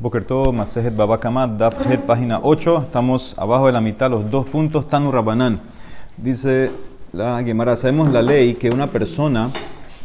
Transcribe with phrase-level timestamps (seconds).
[0.00, 2.84] Bokerto, Masejet Babakamat, Dafjet, página 8.
[2.86, 5.58] Estamos abajo de la mitad, los dos puntos, Tanu Rabanán.
[6.16, 6.70] Dice
[7.12, 9.50] la Gemara, sabemos la ley que una persona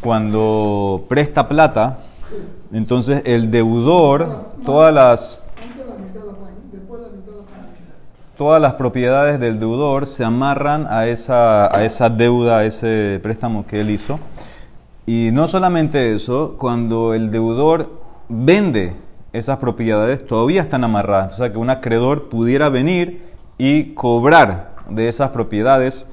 [0.00, 1.98] cuando presta plata,
[2.72, 4.26] entonces el deudor,
[4.66, 5.44] todas las,
[8.36, 13.64] todas las propiedades del deudor se amarran a esa, a esa deuda, a ese préstamo
[13.64, 14.18] que él hizo.
[15.06, 19.03] Y no solamente eso, cuando el deudor vende
[19.34, 21.34] esas propiedades todavía están amarradas.
[21.34, 23.22] O sea, que un acreedor pudiera venir
[23.58, 26.06] y cobrar de esas propiedades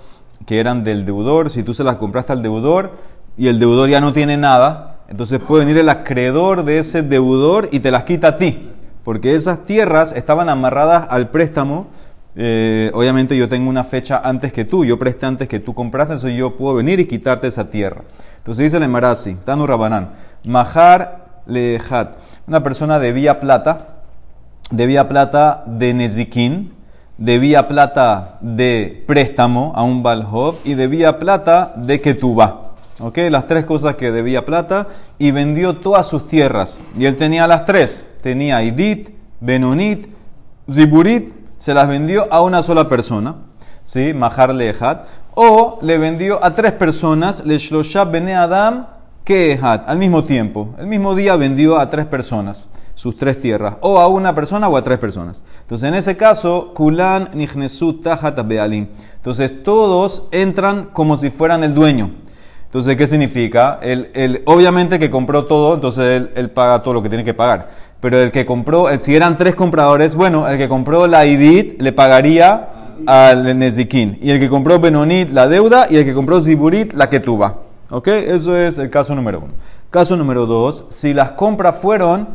[0.47, 1.51] que eran del deudor.
[1.51, 2.97] Si tú se las compraste al deudor
[3.37, 7.69] y el deudor ya no tiene nada, entonces puede venir el acreedor de ese deudor
[7.71, 8.71] y te las quita a ti.
[9.03, 11.87] Porque esas tierras estaban amarradas al préstamo.
[12.35, 16.13] Eh, obviamente yo tengo una fecha antes que tú, yo presté antes que tú compraste,
[16.13, 18.01] entonces yo puedo venir y quitarte esa tierra.
[18.37, 22.15] Entonces dice el Emarasi, Tanu Rabanán, Majar Lehat
[22.47, 24.01] una persona debía plata,
[24.71, 26.73] debía plata de Nezikin,
[27.17, 32.71] debía plata de préstamo a un Balhov y debía plata de Ketubá.
[32.99, 33.17] ¿Ok?
[33.29, 36.81] Las tres cosas que debía plata y vendió todas sus tierras.
[36.97, 38.05] Y él tenía las tres.
[38.21, 40.07] Tenía Idit, Benonit,
[40.69, 41.33] Ziburit.
[41.57, 43.35] Se las vendió a una sola persona.
[43.83, 44.13] ¿Sí?
[44.13, 45.07] Mahar.
[45.35, 47.45] O le vendió a tres personas.
[47.45, 47.57] Le
[48.11, 48.87] Bene Adam
[49.61, 52.69] al mismo tiempo, el mismo día vendió a tres personas
[53.01, 55.43] sus tres tierras, o a una persona o a tres personas.
[55.61, 58.89] Entonces, en ese caso, Kulan Nihnesut Tahat Bealim.
[59.15, 62.11] Entonces, todos entran como si fueran el dueño.
[62.65, 63.79] Entonces, ¿qué significa?
[63.81, 67.69] El, obviamente que compró todo, entonces él, paga todo lo que tiene que pagar.
[67.99, 71.93] Pero el que compró, si eran tres compradores, bueno, el que compró la IDIT le
[71.93, 72.69] pagaría
[73.07, 74.19] al Nezikin.
[74.21, 77.70] Y el que compró Benonit la deuda y el que compró Ziburit la que tuvo.
[77.91, 78.07] ¿Ok?
[78.07, 79.53] Eso es el caso número uno.
[79.89, 82.29] Caso número dos, si las compras fueron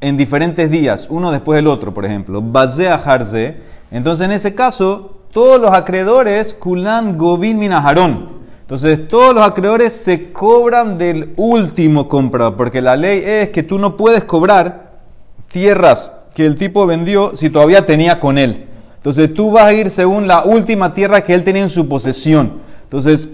[0.00, 5.20] en diferentes días, uno después del otro, por ejemplo, Bazea Harze, entonces en ese caso,
[5.32, 8.36] todos los acreedores, Kulan Govin Minaharón.
[8.62, 13.78] Entonces, todos los acreedores se cobran del último comprador, porque la ley es que tú
[13.78, 15.02] no puedes cobrar
[15.46, 18.66] tierras que el tipo vendió si todavía tenía con él.
[18.96, 22.54] Entonces, tú vas a ir según la última tierra que él tenía en su posesión.
[22.82, 23.28] Entonces,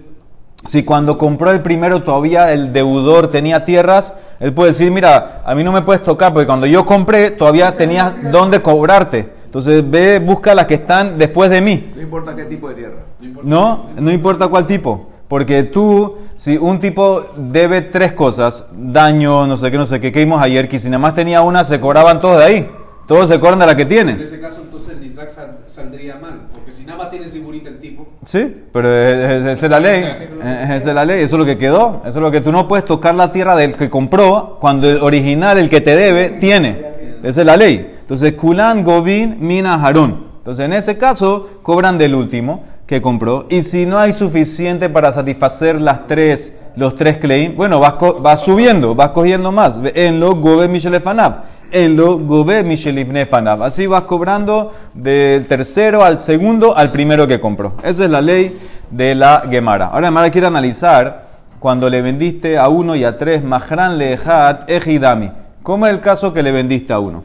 [0.64, 5.54] si cuando compró el primero todavía el deudor tenía tierras, él puede decir, mira, a
[5.54, 9.32] mí no me puedes tocar porque cuando yo compré todavía tenías dónde cobrarte.
[9.44, 11.92] Entonces ve, busca las que están después de mí.
[11.94, 13.04] No importa qué tipo de tierra.
[13.42, 15.10] No, no importa cuál tipo.
[15.28, 20.12] Porque tú, si un tipo debe tres cosas, daño, no sé qué, no sé qué,
[20.12, 22.70] que vimos ayer, que si nada más tenía una, se cobraban todos de ahí.
[23.06, 24.12] Todos se cobran de la que tiene.
[24.12, 25.30] En ese caso, entonces Isaac
[25.66, 26.48] saldría mal.
[26.52, 28.08] Porque si nada más tiene segurita el tipo.
[28.24, 30.04] Sí, pero esa es la ley.
[30.42, 31.22] Esa es la ley.
[31.22, 32.02] Eso es lo que quedó.
[32.04, 35.00] Eso es lo que tú no puedes tocar la tierra del que compró cuando el
[35.00, 36.92] original, el que te debe, tiene.
[37.22, 37.98] Esa es la ley.
[38.00, 40.32] Entonces, Kulan, Govin, Mina, Harun.
[40.38, 43.46] Entonces, en ese caso, cobran del último que compró.
[43.48, 48.40] Y si no hay suficiente para satisfacer las tres, los tres claims, bueno, vas, vas
[48.40, 49.78] subiendo, vas cogiendo más.
[49.94, 53.62] En lo Gobe Michelefanav en lo Gove Michelifne Fanav.
[53.62, 57.74] Así vas cobrando del tercero al segundo al primero que compró.
[57.82, 58.58] Esa es la ley
[58.90, 59.86] de la Gemara.
[59.86, 61.26] Ahora Gemara quiere analizar
[61.58, 65.32] cuando le vendiste a uno y a tres, Mahran Lehat Ejidami.
[65.62, 67.22] ¿Cómo es el caso que le vendiste a uno?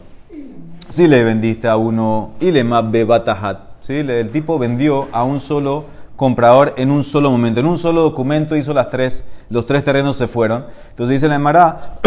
[0.87, 3.59] Si le vendiste a uno y le mabbe batahat.
[3.81, 3.95] ¿sí?
[3.95, 5.85] El tipo vendió a un solo
[6.15, 7.59] comprador en un solo momento.
[7.59, 10.65] En un solo documento hizo las tres, los tres terrenos se fueron.
[10.89, 11.99] Entonces dice la Gemara,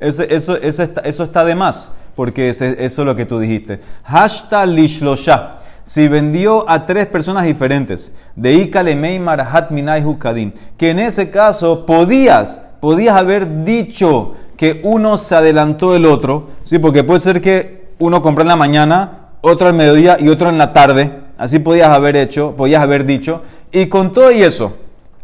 [0.00, 3.80] eso, eso, está, eso está de más, porque eso es lo que tú dijiste.
[4.04, 5.58] Hashtag lishlosha.
[5.84, 11.84] Si vendió a tres personas diferentes, de Ikale Marahat Minai Hukadim, que en ese caso
[11.84, 16.78] podías, podías haber dicho que uno se adelantó del otro, ¿sí?
[16.78, 20.58] porque puede ser que uno compró en la mañana, otro al mediodía y otro en
[20.58, 21.12] la tarde.
[21.38, 23.42] Así podías haber hecho, podías haber dicho.
[23.72, 24.74] Y con todo y eso,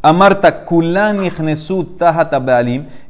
[0.03, 1.21] Amarta Kulan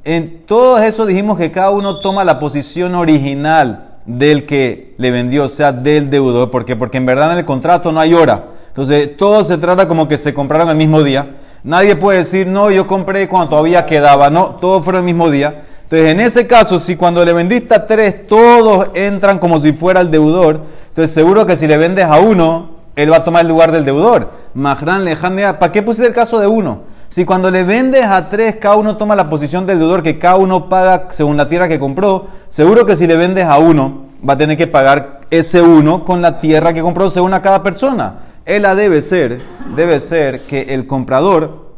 [0.05, 5.45] En todo eso dijimos que cada uno toma la posición original del que le vendió,
[5.45, 6.51] o sea, del deudor.
[6.51, 8.47] ¿Por Porque en verdad en el contrato no hay hora.
[8.69, 11.37] Entonces, todo se trata como que se compraron el mismo día.
[11.65, 14.31] Nadie puede decir, no, yo compré cuando todavía quedaba.
[14.31, 15.65] No, todo fue el mismo día.
[15.83, 20.01] Entonces, en ese caso, si cuando le vendiste a tres, todos entran como si fuera
[20.01, 23.49] el deudor, entonces seguro que si le vendes a uno, él va a tomar el
[23.49, 24.31] lugar del deudor.
[24.57, 25.59] Mahran lejandea.
[25.59, 26.85] ¿Para qué pusiste el caso de uno?
[27.09, 30.37] Si cuando le vendes a tres, cada uno toma la posición del deudor, que cada
[30.37, 34.33] uno paga según la tierra que compró, seguro que si le vendes a uno, va
[34.33, 38.21] a tener que pagar ese uno con la tierra que compró según a cada persona.
[38.47, 39.43] Él debe ser,
[39.77, 41.75] debe ser que el comprador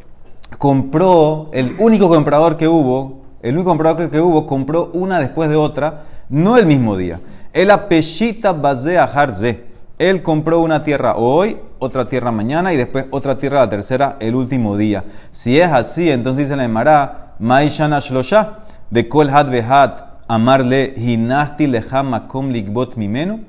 [0.57, 5.57] compró, el único comprador que hubo, el único comprador que hubo, compró una después de
[5.57, 7.19] otra no el mismo día.
[7.51, 9.68] El apeshita base harze.
[9.99, 14.33] Él compró una tierra hoy, otra tierra mañana y después otra tierra la tercera el
[14.33, 15.03] último día.
[15.29, 18.59] Si es así, entonces dice la Emara, Maishana Shlosha,
[18.89, 23.41] de Kol Had Vehat, amarle hinasti leha makom ligbot mimenu.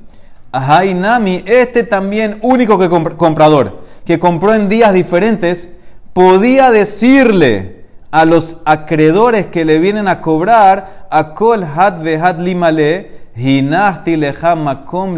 [0.50, 5.70] Ahainami, este también único que comprador, que compró en días diferentes,
[6.12, 13.28] podía decirle a los acreedores que le vienen a cobrar, a kol had vehad limale,
[13.36, 15.14] hinasti leha makom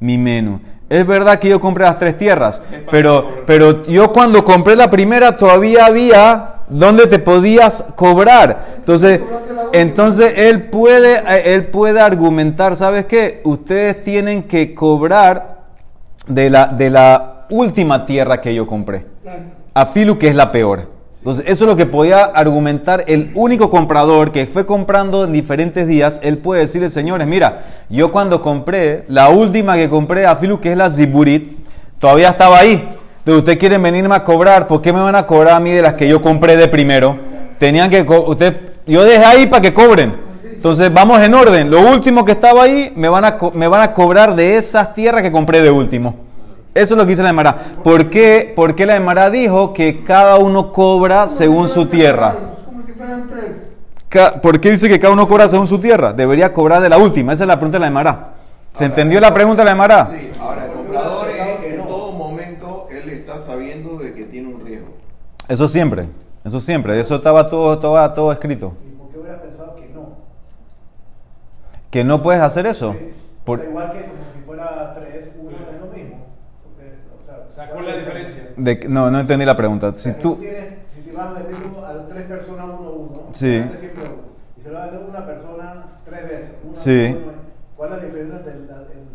[0.00, 0.60] mimenu.
[0.88, 5.36] Es verdad que yo compré las tres tierras, pero, pero yo cuando compré la primera
[5.36, 8.66] todavía había donde te podías cobrar.
[8.76, 9.20] Entonces,
[9.72, 11.22] entonces él puede,
[11.54, 13.40] él puede argumentar, ¿sabes qué?
[13.44, 15.56] Ustedes tienen que cobrar
[16.28, 19.06] de la, de la última tierra que yo compré.
[19.74, 20.95] A Filu, que es la peor.
[21.26, 25.88] Entonces, eso es lo que podía argumentar el único comprador que fue comprando en diferentes
[25.88, 26.20] días.
[26.22, 30.70] Él puede decirle, señores, mira, yo cuando compré, la última que compré a Filu, que
[30.70, 31.66] es la Ziburit,
[31.98, 32.74] todavía estaba ahí.
[33.18, 35.82] Entonces, ustedes quieren venirme a cobrar, ¿por qué me van a cobrar a mí de
[35.82, 37.18] las que yo compré de primero?
[37.58, 40.14] Tenían que, usted, yo dejé ahí para que cobren.
[40.44, 41.72] Entonces, vamos en orden.
[41.72, 45.22] Lo último que estaba ahí, me van a, me van a cobrar de esas tierras
[45.22, 46.25] que compré de último.
[46.76, 47.56] Eso es lo que dice la Emara.
[47.82, 52.34] ¿Por qué, ¿Por qué la Emara dijo que cada uno cobra según su tierra?
[52.66, 53.72] Como si fueran tres.
[54.42, 56.12] ¿Por qué dice que cada uno cobra según su tierra?
[56.12, 57.32] Debería cobrar de la última.
[57.32, 58.34] Esa es la pregunta de la Emara.
[58.72, 60.10] ¿Se entendió la pregunta de la Emara?
[60.10, 64.62] Sí, ahora el comprador es en todo momento él está sabiendo de que tiene un
[64.62, 64.88] riesgo.
[65.48, 66.10] Eso siempre,
[66.44, 68.74] eso siempre, eso estaba todo, todo, todo escrito.
[68.86, 70.08] ¿Y por qué hubiera pensado que no?
[71.90, 72.94] Que no puedes hacer eso.
[73.46, 75.65] Igual que como si fuera 3, 1
[77.56, 78.42] sea, ¿cuál es la diferencia?
[78.56, 79.92] De, no, no entendí la pregunta.
[79.96, 80.36] Si tú...
[80.36, 83.64] Tienes, si, vas a meter a tres personas uno uno, sí.
[84.58, 87.16] y se lo vas a meter una persona tres veces, una sí.
[87.76, 88.66] ¿cuál es la diferencia del,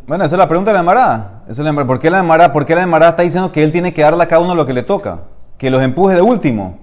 [0.06, 1.86] bueno, esa es la pregunta de la Emara.
[1.86, 4.22] ¿Por qué la Emara, por qué la Emara está diciendo que él tiene que darle
[4.24, 5.20] a cada uno lo que le toca?
[5.56, 6.78] Que los empuje de último.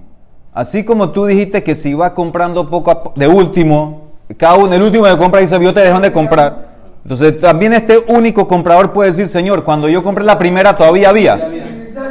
[0.54, 4.08] Así como tú dijiste que si va comprando poco a, de último,
[4.38, 6.69] cada uno, el último que compra dice, yo te dejan de comprar.
[7.02, 11.50] Entonces también este único comprador puede decir, Señor, cuando yo compré la primera todavía había.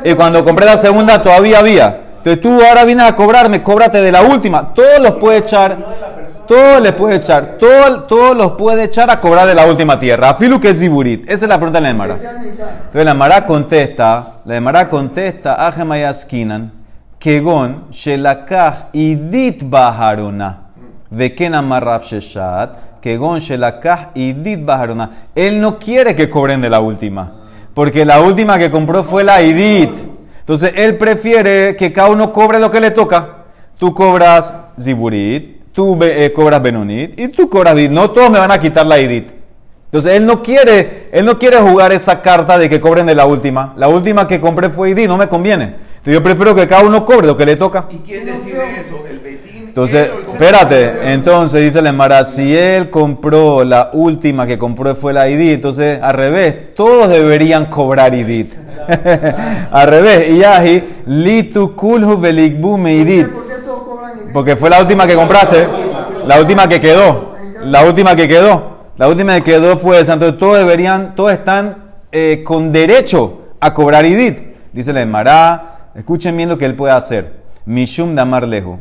[0.03, 2.01] Y cuando compré la segunda todavía había.
[2.17, 4.73] Entonces tú ahora vienes a cobrarme, cóbrate de la última.
[4.73, 5.77] Todos los puede echar
[6.49, 10.31] todos les puede echar, todos, todos los puede echar a cobrar de la última tierra.
[10.31, 11.29] Afilu que es ziburit.
[11.29, 12.15] Esa es la pregunta de la Emara.
[12.15, 16.71] Entonces la Emara contesta, la Emara contesta, Ajemayaskinan,
[17.19, 20.71] Kegon, Shelakah, Idit Baharuna,
[21.11, 25.27] Veken Amarraf Sheshat, Kegon, Shelakah, Idit Baharuna.
[25.35, 27.31] Él no quiere que cobren de la última,
[27.73, 29.91] porque la última que compró fue la Idit.
[30.39, 33.35] Entonces él prefiere que cada uno cobre lo que le toca.
[33.77, 37.91] Tú cobras ziburit, tú eh, cobras Benonit y tú cobras Bid.
[37.91, 39.29] No todos me van a quitar la Idit.
[39.85, 43.25] Entonces él no quiere, él no quiere jugar esa carta de que cobren de la
[43.25, 43.73] última.
[43.77, 45.63] La última que compré fue Idit, no me conviene.
[45.63, 47.87] Entonces yo prefiero que cada uno cobre lo que le toca.
[47.89, 49.03] ¿Y quién decide eso?
[49.69, 55.29] Entonces, espérate, entonces dice la Emara, si él compró la última que compró fue la
[55.29, 58.51] IDIT, entonces al revés, todos deberían cobrar IDIT.
[59.71, 63.27] al revés, y yahi, litu kulhu velikbu me IDIT.
[64.33, 65.67] Porque fue la última que compraste,
[66.25, 70.13] la última que quedó, la última que quedó, la última que quedó fue esa.
[70.13, 74.39] Entonces todos deberían, todos están eh, con derecho a cobrar idit.
[74.73, 77.33] Dice la Emara, escuchen bien lo que él puede hacer.
[77.65, 78.79] Mishum damar lejo.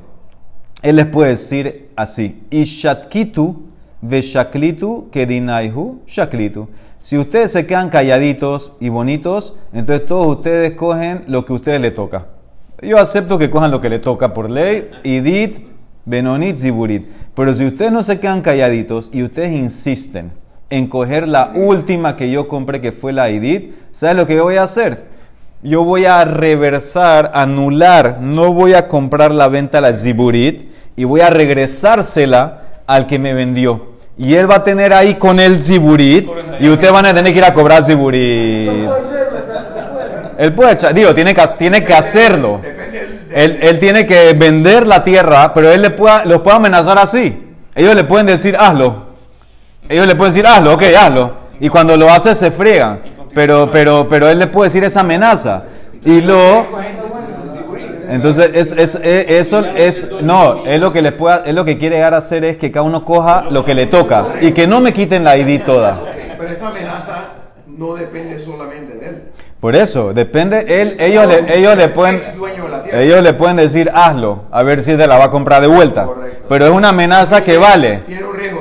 [0.82, 3.62] Él les puede decir así: Ishatkitu
[4.00, 6.68] veshaklitu kedinaihu shaklitu.
[7.00, 11.80] Si ustedes se quedan calladitos y bonitos, entonces todos ustedes cogen lo que a ustedes
[11.80, 12.26] les toca.
[12.82, 15.66] Yo acepto que cojan lo que le toca por ley, idit,
[16.04, 17.06] benonit, ziburit.
[17.34, 20.32] Pero si ustedes no se quedan calladitos y ustedes insisten
[20.70, 24.44] en coger la última que yo compré, que fue la idit, ¿sabes lo que yo
[24.44, 25.07] voy a hacer?
[25.62, 31.02] Yo voy a reversar, anular, no voy a comprar la venta a la ziburit y
[31.02, 33.94] voy a regresársela al que me vendió.
[34.16, 36.28] Y él va a tener ahí con el ziburit
[36.60, 38.88] y ustedes van a tener que ir a cobrar ziburit.
[40.38, 42.60] Él puede echar, digo, tiene que, tiene que hacerlo.
[43.32, 47.36] Él, él, tiene que vender la tierra, pero él le puede, los puede amenazar así.
[47.74, 49.08] Ellos le pueden decir, hazlo.
[49.88, 51.32] Ellos le pueden decir, hazlo, ok, hazlo.
[51.58, 53.17] Y cuando lo hace, se friegan.
[53.34, 55.64] Pero, pero, pero él le puede decir esa amenaza.
[56.04, 56.66] Y lo.
[58.08, 60.08] Entonces, es, es, eso es.
[60.22, 62.72] No, es lo que les pueda, es lo que quiere llegar a hacer es que
[62.72, 64.36] cada uno coja lo que le toca.
[64.40, 66.00] Y que no me quiten la ID toda.
[66.38, 67.24] Pero esa amenaza
[67.66, 69.22] no depende solamente de él.
[69.60, 72.20] Por eso, depende, él, ellos, le, ellos, le pueden,
[72.92, 76.06] ellos le pueden decir, hazlo, a ver si te la va a comprar de vuelta.
[76.48, 78.04] Pero es una amenaza que vale.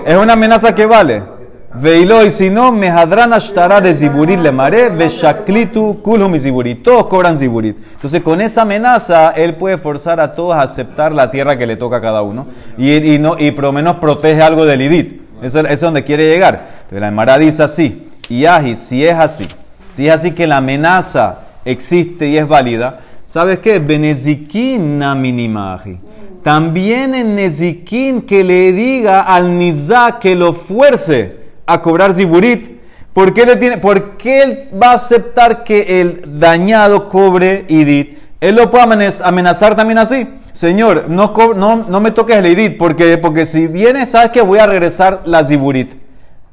[0.05, 1.36] Es una amenaza que vale.
[1.79, 6.81] Veilo y si no, mehadran ashtara de ziburit le mare, veshaklitu kulhum y ziburit.
[6.81, 7.77] Todos cobran ziburit.
[7.93, 11.75] Entonces, con esa amenaza, él puede forzar a todos a aceptar la tierra que le
[11.75, 12.47] toca a cada uno.
[12.77, 15.21] Y, y no, y por lo menos protege algo del idit.
[15.41, 16.67] Eso, eso es donde quiere llegar.
[16.77, 18.07] Entonces, la Emara dice así.
[18.29, 19.47] Y aji, si es así,
[19.87, 23.79] si es así que la amenaza existe y es válida, ¿sabes qué?
[23.79, 25.99] Benezikin na minimaji.
[26.43, 32.77] También en Nezikin que le diga al Nizá que lo fuerce a cobrar ziburit.
[33.13, 38.17] ¿Por qué, le tiene, ¿Por qué él va a aceptar que el dañado cobre idit?
[38.39, 40.27] Él lo puede amenaz- amenazar también así.
[40.53, 44.59] Señor, no, no, no me toques el idit, porque, porque si viene, sabes que voy
[44.59, 45.91] a regresar la ziburit.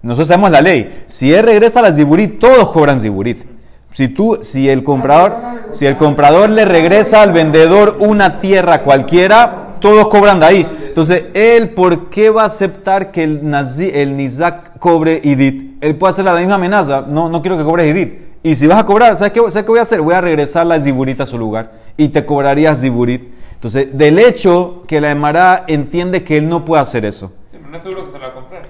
[0.02, 1.04] Nosotros sabemos la ley.
[1.06, 3.44] Si él regresa la ziburit, todos cobran ziburit.
[3.92, 5.35] Si tú, si el comprador,
[5.73, 10.84] si el comprador le regresa al vendedor una tierra cualquiera, todos cobran de ahí.
[10.95, 15.77] Entonces, él, ¿por qué va a aceptar que el, nazi, el Nizak cobre idit?
[15.81, 17.05] Él puede hacer la misma amenaza.
[17.09, 18.15] No, no quiero que cobres idit.
[18.45, 20.01] Y si vas a cobrar, ¿sabes qué, ¿sabes qué voy a hacer?
[20.01, 23.29] Voy a regresar la ziburit a su lugar y te cobrarías ziburit.
[23.55, 27.33] Entonces, del hecho que la Emara entiende que él no puede hacer eso.
[27.51, 28.63] Pero no es seguro que se la va a comprar.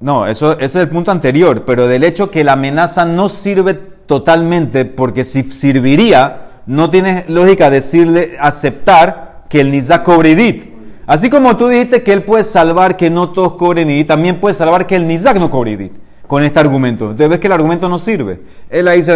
[0.00, 3.74] No, eso, ese es el punto anterior, pero del hecho que la amenaza no sirve
[3.74, 10.75] totalmente, porque si serviría, no tiene lógica decirle, aceptar que el Nizak cobre idit.
[11.06, 14.54] Así como tú dijiste que él puede salvar que no todos cobren idit, también puede
[14.54, 15.92] salvar que el Nizak no cobre idit
[16.26, 17.04] con este argumento.
[17.04, 18.40] Entonces ves que el argumento no sirve.
[18.68, 19.12] Él ahí se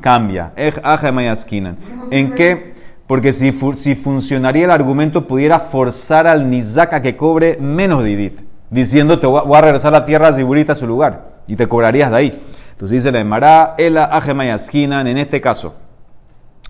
[0.00, 0.52] cambia.
[0.56, 1.76] Ej, aja, mayaskinan.
[2.10, 2.72] ¿En qué?
[3.06, 8.02] Porque si, fu- si funcionaría el argumento, pudiera forzar al Nizak a que cobre menos
[8.02, 11.34] de idit diciendo te voy a- voy a regresar la tierra Ziburita a su lugar
[11.46, 12.42] y te cobrarías de ahí.
[12.72, 15.74] Entonces dice la Emara, Ela Ajemayaskinan, en este caso,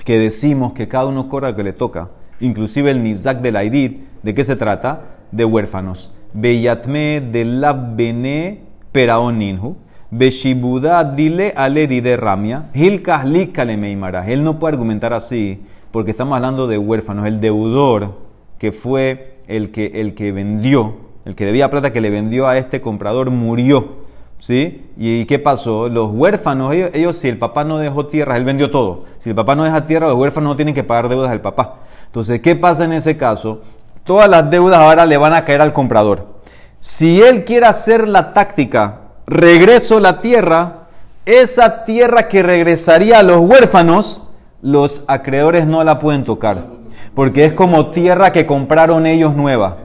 [0.05, 2.09] que decimos que cada uno cobra lo que le toca,
[2.45, 5.03] inclusive el Nizak del Aidid, ¿de qué se trata?
[5.33, 6.13] De huérfanos.
[6.33, 8.61] Beyatme de la bene
[8.93, 9.77] peraon ninhu,
[10.11, 14.31] Beshibudá dile ale de ramia, Hilkah likale meimara.
[14.31, 17.27] Él no puede argumentar así, porque estamos hablando de huérfanos.
[17.27, 18.19] El deudor,
[18.59, 22.59] que fue el que, el que vendió, el que debía plata que le vendió a
[22.59, 24.04] este comprador, murió.
[24.39, 24.91] ¿Sí?
[24.97, 25.89] ¿Y qué pasó?
[25.89, 29.05] Los huérfanos, ellos, si el papá no dejó tierras, él vendió todo.
[29.19, 31.77] Si el papá no deja tierra, los huérfanos no tienen que pagar deudas del papá.
[32.07, 33.63] Entonces, ¿qué pasa en ese caso?
[34.05, 36.35] Todas las deudas ahora le van a caer al comprador.
[36.79, 40.89] Si él quiere hacer la táctica, regreso la tierra,
[41.25, 44.23] esa tierra que regresaría a los huérfanos,
[44.61, 46.67] los acreedores no la pueden tocar.
[47.15, 49.79] Porque es como tierra que compraron ellos nueva.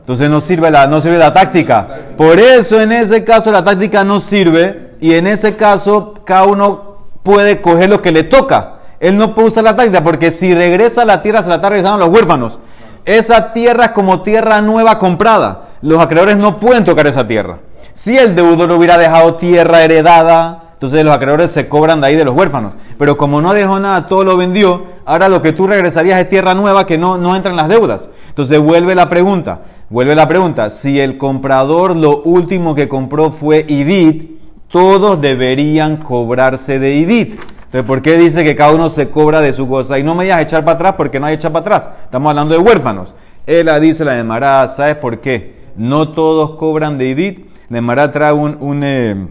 [0.00, 1.86] Entonces no sirve, la, no sirve la táctica.
[2.16, 6.96] Por eso en ese caso la táctica no sirve y en ese caso cada uno
[7.22, 8.80] puede coger lo que le toca.
[8.98, 11.68] Él no puede usar la táctica porque si regresa a la tierra se la está
[11.68, 12.60] regresando a los huérfanos.
[13.04, 15.68] Esa tierra es como tierra nueva comprada.
[15.80, 17.58] Los acreedores no pueden tocar esa tierra.
[17.94, 22.24] Si el deudor hubiera dejado tierra heredada, entonces los acreedores se cobran de ahí de
[22.24, 22.74] los huérfanos.
[22.98, 26.54] Pero como no dejó nada, todo lo vendió, ahora lo que tú regresarías es tierra
[26.54, 28.08] nueva que no, no entra en las deudas.
[28.28, 33.66] Entonces vuelve la pregunta, vuelve la pregunta, si el comprador lo último que compró fue
[33.68, 37.38] IDIT, todos deberían cobrarse de IDIT.
[37.64, 39.98] Entonces, ¿por qué dice que cada uno se cobra de su cosa?
[39.98, 41.90] Y no me digas echar para atrás porque no hay echar para atrás.
[42.04, 43.14] Estamos hablando de huérfanos.
[43.46, 45.56] Él dice la de Mará, ¿sabes por qué?
[45.76, 47.46] No todos cobran de IDIT.
[47.68, 49.28] La Mará trae un, un, eh,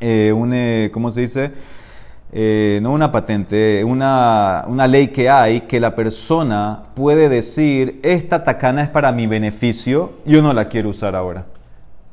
[0.00, 1.52] eh, un, eh, ¿cómo se dice?
[2.36, 8.42] Eh, no una patente, una, una ley que hay que la persona puede decir, esta
[8.42, 11.46] tacana es para mi beneficio, yo no la quiero usar ahora.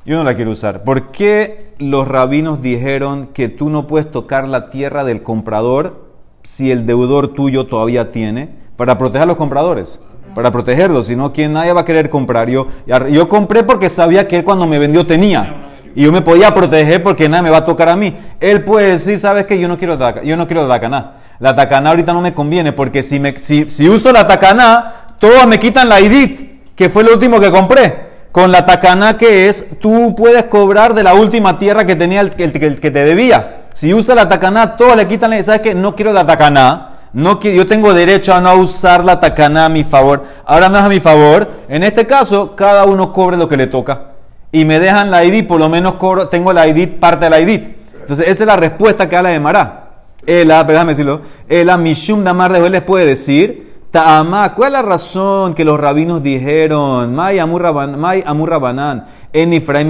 [0.05, 0.83] Yo no la quiero usar.
[0.83, 6.05] ¿Por qué los rabinos dijeron que tú no puedes tocar la tierra del comprador
[6.43, 8.49] si el deudor tuyo todavía tiene?
[8.75, 9.99] Para proteger a los compradores.
[10.35, 11.07] Para protegerlos.
[11.07, 12.47] Si no, ¿quién nadie va a querer comprar?
[12.47, 12.67] Yo,
[13.09, 15.60] yo compré porque sabía que él cuando me vendió tenía.
[15.95, 18.15] Y yo me podía proteger porque nada me va a tocar a mí.
[18.39, 19.59] Él puede decir, ¿sabes qué?
[19.59, 21.13] Yo no quiero, yo no quiero la tacaná.
[21.39, 25.45] La tacaná ahorita no me conviene porque si, me, si, si uso la tacaná, todos
[25.47, 29.79] me quitan la IDIT, que fue lo último que compré con la tacaná que es,
[29.79, 33.65] tú puedes cobrar de la última tierra que tenía el, el, el que te debía.
[33.73, 35.75] Si usa la tacaná, todos le quitan, ¿sabes qué?
[35.75, 36.87] No quiero la tacaná.
[37.13, 40.23] No quiero, yo tengo derecho a no usar la tacaná a mi favor.
[40.45, 41.49] Ahora no es a mi favor.
[41.67, 44.10] En este caso, cada uno cobre lo que le toca.
[44.51, 47.39] Y me dejan la ID, por lo menos cobro, tengo la ID, parte de la
[47.39, 47.61] ID.
[48.01, 49.81] Entonces, esa es la respuesta que habla de Mará.
[50.25, 51.21] Ela, déjame decirlo.
[51.47, 53.71] Ela, Mishum Damar de les puede decir.
[53.91, 57.13] Ta'amá, ¿cuál es la razón que los rabinos dijeron?
[57.13, 59.89] May amurrabanan, en Ifraim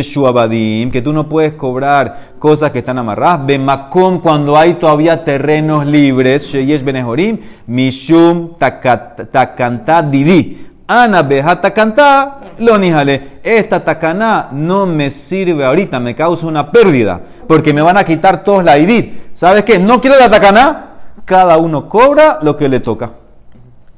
[0.00, 3.44] shuabadim, que tú no puedes cobrar cosas que están amarradas.
[3.44, 10.71] Bemakom, cuando hay todavía terrenos libres, sheyesh benehorim, mishum takantad didi.
[10.86, 13.40] Ana bejata cantá, lo nijale.
[13.42, 18.44] Esta tacaná no me sirve ahorita, me causa una pérdida, porque me van a quitar
[18.44, 19.32] todos la idit.
[19.32, 19.78] ¿Sabes qué?
[19.78, 20.92] No quiero la tacaná,
[21.24, 23.12] cada uno cobra lo que le toca.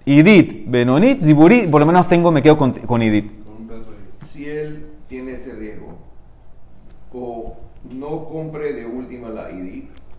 [0.06, 3.32] Idit, Benonit, Ziburit, por lo menos tengo, me quedo con, con Idit.
[4.30, 5.98] Si él tiene ese riesgo,
[7.14, 7.56] o
[7.90, 9.23] no compre de última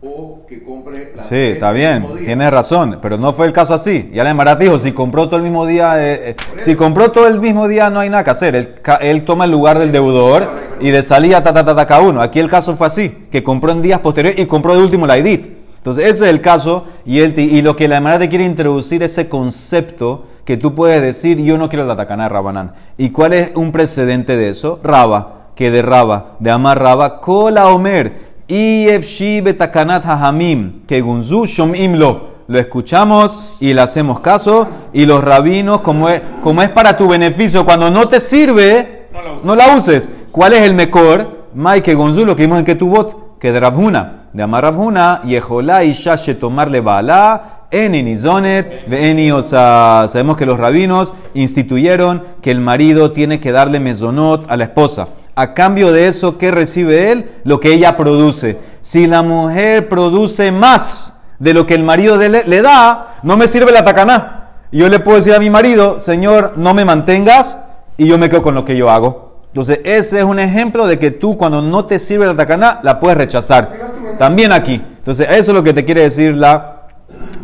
[0.05, 4.09] o que compre la Sí, está bien, tienes razón, pero no fue el caso así.
[4.13, 7.27] Ya la Emara dijo, si compró todo el mismo día, eh, eh, si compró todo
[7.27, 8.55] el mismo día no hay nada que hacer.
[9.01, 10.47] Él, toma el lugar del deudor
[10.79, 12.21] y de salida ta ta ta ta cada uno.
[12.21, 15.17] Aquí el caso fue así, que compró en días posteriores y compró de último la
[15.17, 15.65] IDIT.
[15.77, 19.03] Entonces ese es el caso y, él y lo que la Emara te quiere introducir
[19.03, 22.73] ese concepto que tú puedes decir, yo no quiero la tacaná de Rabanán.
[22.97, 24.79] ¿Y cuál es un precedente de eso?
[24.83, 32.35] Raba, que de Raba, de Amar Raba, Kola Omer, betakanat hahamim, que gunzu shomim lo.
[32.47, 34.67] Lo escuchamos y le hacemos caso.
[34.93, 39.21] Y los rabinos, como es, como es para tu beneficio, cuando no te sirve, No
[39.21, 39.45] la uses.
[39.45, 40.09] no la uses.
[40.31, 41.45] ¿Cuál es el mejor?
[41.55, 44.27] Mai que gunzu, lo que vimos en Ketubot, que de Rabhuna.
[44.33, 50.05] De Amar Rabhuna, Yeholá y Shashe tomarle bala, eni nizonet, eni osa.
[50.07, 55.07] Sabemos que los rabinos instituyeron que el marido tiene que darle mezonot a la esposa.
[55.35, 57.31] A cambio de eso, ¿qué recibe él?
[57.43, 58.57] Lo que ella produce.
[58.81, 63.73] Si la mujer produce más de lo que el marido le da, no me sirve
[63.73, 64.51] la tacaná.
[64.71, 67.57] Y yo le puedo decir a mi marido, Señor, no me mantengas
[67.97, 69.41] y yo me quedo con lo que yo hago.
[69.47, 72.99] Entonces, ese es un ejemplo de que tú cuando no te sirve la tacaná, la
[72.99, 73.71] puedes rechazar.
[74.17, 74.75] También aquí.
[74.75, 76.87] Entonces, eso es lo que te quiere decir la,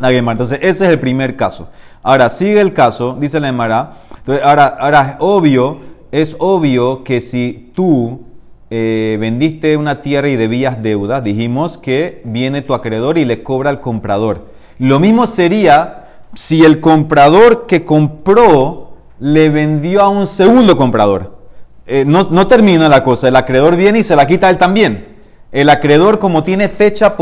[0.02, 0.34] la Gemara.
[0.34, 1.70] Entonces, ese es el primer caso.
[2.04, 3.92] Ahora, sigue el caso, dice la Gemara.
[4.18, 5.80] Entonces, ahora, ahora es obvio,
[6.12, 8.22] es obvio que si tú
[8.70, 13.70] eh, vendiste una tierra y debías deuda, dijimos que viene tu acreedor y le cobra
[13.70, 14.48] al comprador.
[14.78, 21.38] Lo mismo sería si el comprador que compró le vendió a un segundo comprador.
[21.86, 24.58] Eh, no, no termina la cosa, el acreedor viene y se la quita a él
[24.58, 25.18] también.
[25.52, 27.16] El acreedor como tiene fecha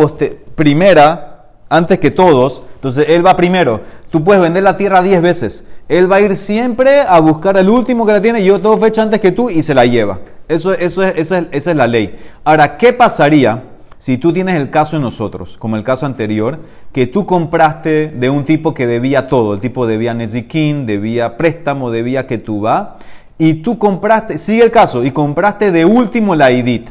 [0.56, 3.82] primera, antes que todos, entonces él va primero.
[4.10, 5.66] Tú puedes vender la tierra 10 veces.
[5.90, 9.02] Él va a ir siempre a buscar el último que la tiene, yo tengo fecha
[9.02, 10.20] antes que tú y se la lleva.
[10.48, 12.16] Eso, es, esa, es, esa es la ley.
[12.44, 13.64] Ahora, ¿qué pasaría
[13.98, 16.60] si tú tienes el caso de nosotros, como el caso anterior,
[16.94, 21.92] que tú compraste de un tipo que debía todo, el tipo debía Nezikin, debía préstamo,
[21.92, 22.98] debía que tú va,
[23.38, 26.88] y tú compraste, sigue el caso, y compraste de último la IDIT.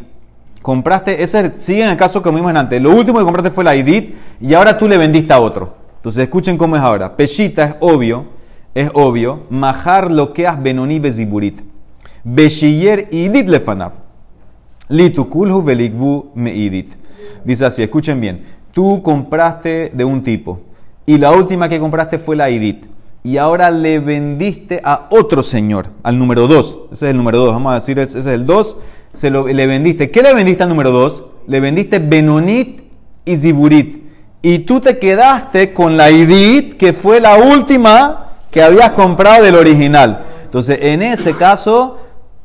[0.60, 3.62] Compraste, ese es- sigue en el caso que vimos antes, lo último que compraste fue
[3.64, 5.76] la IDIT y ahora tú le vendiste a otro.
[5.96, 7.16] Entonces escuchen cómo es ahora.
[7.16, 8.37] Peshita es obvio,
[8.80, 11.62] es obvio, majar lo que has benoni beziburit.
[12.22, 13.92] Beshiller idit lefanav.
[14.88, 16.94] Litukulhu velikbu meidit.
[17.44, 18.44] Dice así, escuchen bien.
[18.72, 20.60] Tú compraste de un tipo
[21.06, 22.84] y la última que compraste fue la idit.
[23.24, 26.78] Y ahora le vendiste a otro señor, al número 2.
[26.92, 28.76] Ese es el número 2, vamos a decir, ese es el 2.
[29.12, 30.12] Se lo, le vendiste.
[30.12, 31.24] ¿Qué le vendiste al número 2?
[31.48, 32.82] Le vendiste Benonit
[33.24, 34.04] y Ziburit.
[34.40, 39.54] Y tú te quedaste con la idit, que fue la última que habías comprado del
[39.54, 40.24] original.
[40.44, 41.98] Entonces, en ese caso,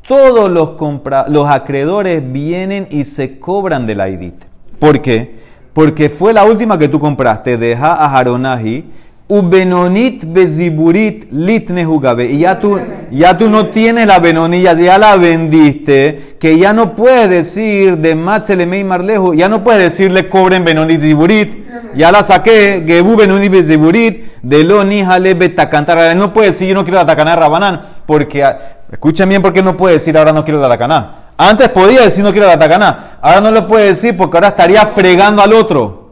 [0.06, 4.34] todos los, compra- los acreedores vienen y se cobran de la IDIT.
[4.78, 5.42] ¿Por qué?
[5.72, 8.84] Porque fue la última que tú compraste, deja a Haronahi,
[9.26, 12.30] Ubenonit beziburit litne jugabe.
[12.30, 12.78] Y ya tú,
[13.10, 18.14] ya tú no tienes la benonilla, ya la vendiste, que ya no puedes decir de
[18.14, 21.64] Matzelemei Marlejo, ya no puedes decirle cobren benonit ziburit,
[21.96, 26.14] ya la saqué, gebu benonit beziburit, de lo nihale betacantar.
[26.14, 28.58] No puede decir yo no quiero la tacaná Rabanán, porque, ah,
[28.92, 31.30] escuchen bien por qué no puede decir ahora no quiero la tacaná.
[31.38, 34.84] Antes podía decir no quiero la tacaná, ahora no lo puede decir porque ahora estaría
[34.84, 36.10] fregando al otro.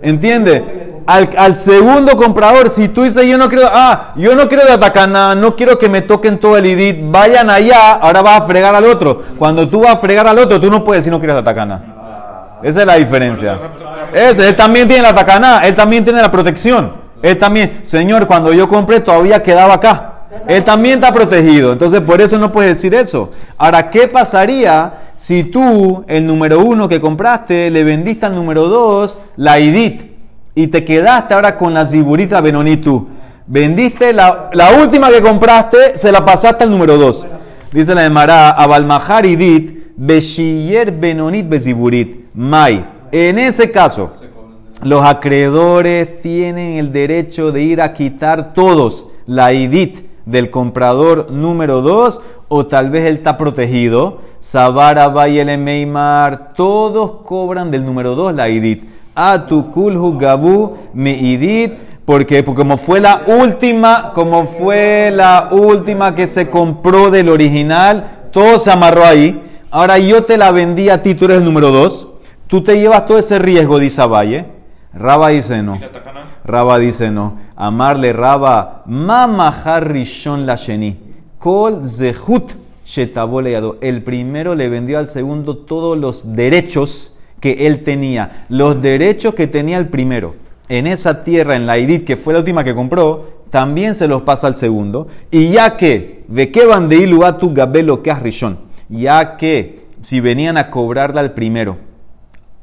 [0.00, 0.97] ¿Entiende?
[1.08, 5.34] Al, segundo comprador, si tú dices yo no quiero, ah, yo no quiero de Atacana,
[5.34, 8.84] no quiero que me toquen todo el IDIT, vayan allá, ahora vas a fregar al
[8.84, 9.22] otro.
[9.38, 11.80] Cuando tú vas a fregar al otro, tú no puedes decir no quieres de Atacana.
[12.62, 13.58] Esa es la diferencia.
[14.12, 16.92] Ese, él también tiene la Atacana, él también tiene la protección.
[17.22, 20.12] Él también, Señor, cuando yo compré todavía quedaba acá.
[20.46, 21.72] Él también está protegido.
[21.72, 23.30] Entonces, por eso no puedes decir eso.
[23.56, 29.20] Ahora, ¿qué pasaría si tú, el número uno que compraste, le vendiste al número dos
[29.36, 30.07] la IDIT
[30.58, 33.06] y te quedaste ahora con la ziburita Benonitu?
[33.46, 34.50] Vendiste la,
[34.82, 37.28] última que compraste, se la pasaste al número dos.
[37.70, 42.84] Dice la de Mará, Abalmahar IDIT, Beshiller Benonit Beziburit, Mai.
[43.12, 44.10] En ese caso,
[44.82, 51.82] los acreedores tienen el derecho de ir a quitar todos la IDIT del comprador número
[51.82, 54.22] 2 o tal vez él está protegido.
[54.40, 58.98] Sabara Bayele Meimar, todos cobran del número 2 la IDIT.
[59.18, 61.72] Atu Kulhu Gabu Me IDIT,
[62.04, 62.42] ¿Por qué?
[62.42, 68.58] Porque como fue la última, como fue la última que se compró del original, todo
[68.58, 69.42] se amarró ahí.
[69.70, 72.08] Ahora yo te la vendí a ti, tú eres el número dos.
[72.46, 74.46] Tú te llevas todo ese riesgo, dice Valle.
[74.94, 75.78] Raba dice no.
[76.44, 77.36] Raba dice no.
[77.56, 80.98] Amarle Raba, mama la sheni.
[81.38, 82.52] Kol zehut
[82.86, 83.60] shetabole.
[83.82, 88.44] El primero le vendió al segundo todos los derechos que él tenía.
[88.48, 90.34] Los derechos que tenía el primero.
[90.68, 94.22] En esa tierra, en la Idit, que fue la última que compró, también se los
[94.22, 95.08] pasa al segundo.
[95.30, 98.12] Y ya que, ¿de qué van de iluatu gabelo que?
[98.88, 101.78] Ya que, si venían a cobrarla al primero,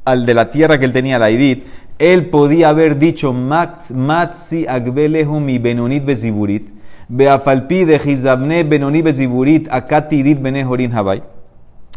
[0.04, 1.64] al de la tierra que él tenía, la Idit,
[1.98, 6.68] él podía haber dicho Matzi Agbelehu mi Benonit Beziburit,
[7.08, 11.22] Beafalpi de Gizabne Benonit Beziburit, Akati Idit Benehorin Habai.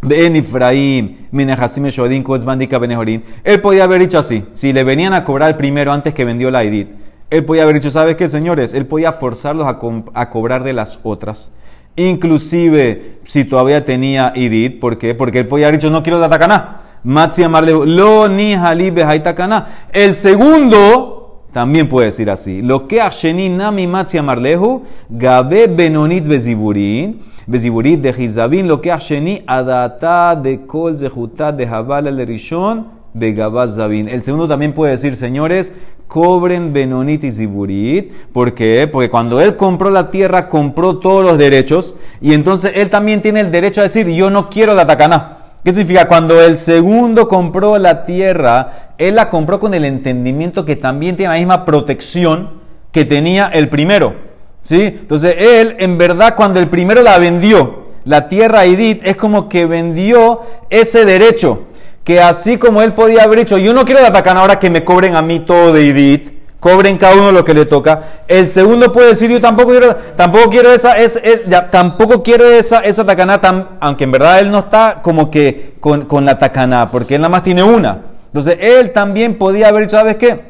[0.01, 3.23] Ben Shodim, Kotzbandika Benehorin.
[3.43, 6.63] Él podía haber dicho así, si le venían a cobrar primero antes que vendió la
[6.63, 6.89] Idit,
[7.29, 8.73] él podía haber dicho, ¿sabes qué, señores?
[8.73, 11.51] Él podía forzarlos a, cobrar de las otras.
[11.95, 15.13] Inclusive si todavía tenía Idit, ¿por qué?
[15.13, 16.81] Porque él podía haber dicho, no quiero la Takaná.
[17.03, 19.87] Matzi amarlehu, lo ni halibe Takaná.
[19.91, 21.19] El segundo
[21.51, 22.61] también puede decir así.
[22.61, 30.67] Lo que asheni nami matzi amarlehu, gabe benonit beziburin, de lo que asheni adata de
[30.67, 34.07] kol de Habal el rishon, begabaz zabin.
[34.07, 35.73] El segundo también puede decir, señores,
[36.07, 38.13] cobren benonit y ziburit.
[38.31, 38.87] ¿Por qué?
[38.91, 43.39] Porque cuando él compró la tierra, compró todos los derechos, y entonces él también tiene
[43.39, 45.37] el derecho a decir, yo no quiero la takaná.
[45.63, 46.07] ¿Qué significa?
[46.07, 51.33] Cuando el segundo compró la tierra, él la compró con el entendimiento que también tiene
[51.33, 52.59] la misma protección
[52.91, 54.28] que tenía el primero.
[54.61, 54.81] ¿Sí?
[54.83, 59.65] Entonces él, en verdad, cuando el primero la vendió, la tierra Idit, es como que
[59.65, 61.63] vendió ese derecho.
[62.03, 64.83] Que así como él podía haber dicho, yo no quiero la tacana ahora que me
[64.83, 68.03] cobren a mí todo de Idit, cobren cada uno lo que le toca.
[68.27, 72.79] El segundo puede decir, yo tampoco quiero, tampoco quiero esa, es, ya, tampoco quiero esa,
[72.81, 76.89] esa tacaná, tam- aunque en verdad él no está como que con, con la tacaná,
[76.91, 78.01] porque él nada más tiene una.
[78.27, 80.48] Entonces él también podía haber ¿sabes qué?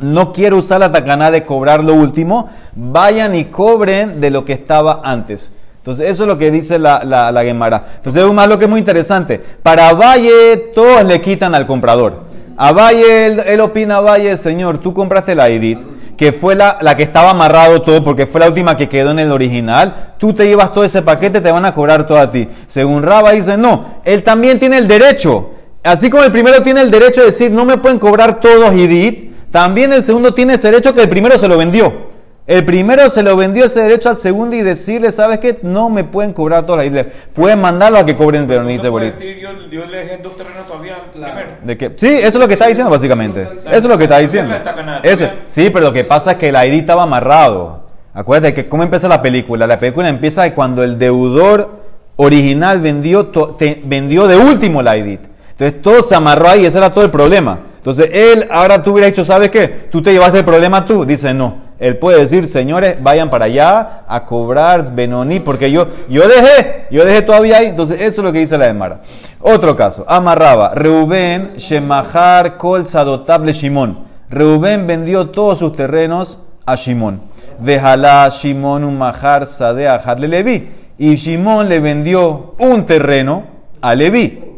[0.00, 4.52] No quiero usar la tacaná de cobrar lo último, vayan y cobren de lo que
[4.52, 5.52] estaba antes.
[5.78, 7.96] Entonces, eso es lo que dice la, la, la Gemara.
[7.96, 9.38] Entonces, es lo que es muy interesante.
[9.62, 12.24] Para Valle, todos le quitan al comprador.
[12.56, 15.78] A Valle, él, él opina, Valle, señor, tú compraste la Edit,
[16.16, 19.18] que fue la, la que estaba amarrado todo, porque fue la última que quedó en
[19.18, 20.14] el original.
[20.18, 22.48] Tú te llevas todo ese paquete, te van a cobrar todo a ti.
[22.66, 25.50] Según Raba dice, no, él también tiene el derecho.
[25.82, 29.23] Así como el primero tiene el derecho de decir, no me pueden cobrar todos Edit,
[29.54, 31.92] también el segundo tiene ese derecho que el primero se lo vendió.
[32.44, 35.60] El primero se lo vendió ese derecho al segundo y decirle, ¿sabes qué?
[35.62, 37.06] No me pueden cobrar todas las islas.
[37.32, 39.24] Pueden mandarlo a que cobren, pero no dice Segundo puede Boris.
[39.28, 40.96] decir, yo, yo le dejé dos terrenos todavía.
[41.62, 41.92] ¿De qué?
[41.94, 43.42] Sí, eso es lo que está diciendo básicamente.
[43.42, 44.56] Eso es lo que está diciendo.
[45.04, 45.28] Eso.
[45.46, 47.84] Sí, pero lo que pasa es que la ID estaba amarrado.
[48.12, 49.68] Acuérdate que cómo empieza la película.
[49.68, 51.78] La película empieza cuando el deudor
[52.16, 55.18] original vendió, to- te- vendió de último la ID.
[55.52, 57.58] Entonces todo se amarró ahí, ese era todo el problema.
[57.84, 59.68] Entonces él, ahora tú hubieras dicho, ¿sabes qué?
[59.68, 61.04] Tú te llevaste el problema tú.
[61.04, 61.64] Dice, no.
[61.78, 67.04] Él puede decir, señores, vayan para allá a cobrar Benoní, porque yo, yo dejé, yo
[67.04, 67.66] dejé todavía ahí.
[67.66, 69.02] Entonces, eso es lo que dice la Emara.
[69.38, 74.04] Otro caso, amarraba, Reubén, Shemahar, Kol, Sadotable, Shimón.
[74.30, 77.20] Reubén vendió todos sus terrenos a Shimón.
[77.58, 80.70] Vejalá, Shimón, un Mahar, Sadea, Levi.
[80.96, 83.44] Y Shimón le vendió un terreno
[83.82, 84.53] a Levi.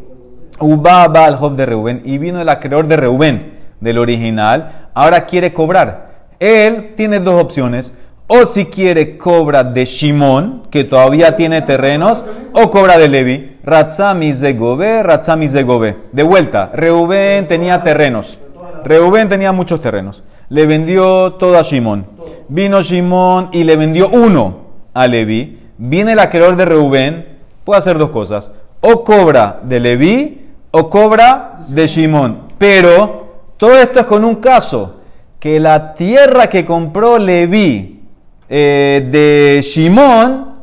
[0.59, 2.01] Ubaba al Job de Reubén.
[2.03, 4.89] Y vino el acreedor de Reubén, del original.
[4.93, 6.07] Ahora quiere cobrar.
[6.39, 7.93] Él tiene dos opciones.
[8.27, 13.57] O si quiere, cobra de Shimón, que todavía tiene terrenos, o cobra de Levi.
[13.63, 15.95] Ratzami Zegove, Ratzami Zegove.
[16.11, 18.37] De vuelta, Reubén tenía terrenos.
[18.83, 20.23] Reubén tenía muchos terrenos.
[20.49, 22.05] Le vendió todo a Shimón.
[22.49, 24.57] Vino Shimón y le vendió uno
[24.93, 25.59] a Levi.
[25.77, 27.37] Viene el acreedor de Reubén.
[27.63, 28.51] Puede hacer dos cosas.
[28.81, 32.41] O cobra de Levi o cobra de Shimón.
[32.57, 33.27] Pero
[33.57, 34.95] todo esto es con un caso.
[35.39, 38.01] Que la tierra que compró Levi
[38.49, 40.55] eh, de Shimón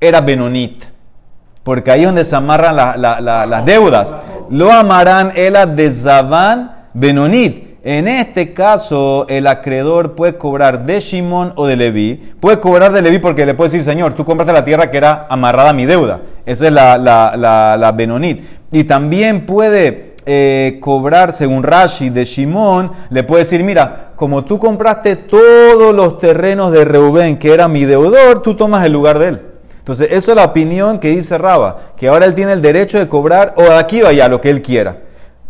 [0.00, 0.84] era Benonit.
[1.64, 4.14] Porque ahí es donde se amarran la- la- la- las deudas.
[4.50, 7.71] Lo amarán ela de Zabán Benonit.
[7.84, 12.32] En este caso, el acreedor puede cobrar de Shimón o de Leví.
[12.38, 15.26] Puede cobrar de Leví porque le puede decir, Señor, tú compraste la tierra que era
[15.28, 16.20] amarrada a mi deuda.
[16.46, 17.36] Esa es la, la,
[17.76, 18.40] la, Benonit.
[18.70, 22.92] Y también puede eh, cobrar, según Rashi, de Shimón.
[23.10, 27.84] Le puede decir, mira, como tú compraste todos los terrenos de Reubén, que era mi
[27.84, 29.42] deudor, tú tomas el lugar de él.
[29.78, 33.08] Entonces, eso es la opinión que dice Raba, que ahora él tiene el derecho de
[33.08, 34.98] cobrar o de aquí o allá, lo que él quiera.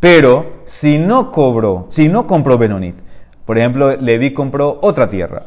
[0.03, 2.97] Pero si no cobró, si no compró Benonit,
[3.45, 5.43] Por ejemplo, Leví compró otra tierra.